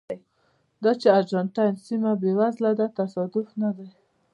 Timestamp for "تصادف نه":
2.99-3.69